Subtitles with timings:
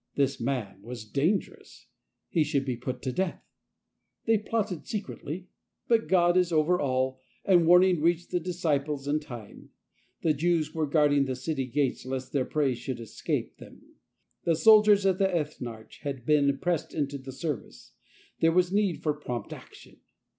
[0.15, 1.85] This man was dangerous;
[2.27, 3.43] he should be put to death.
[4.25, 5.49] They plotted secretly;
[5.87, 9.69] but God is over all, and warning reached the disciples in time.
[10.23, 13.95] The Jews were guarding the city gates lest their prey should escape them;
[14.43, 17.93] the soldiers of the Ethnarch had been pressed into the service;
[18.39, 19.99] there was need for prompt action.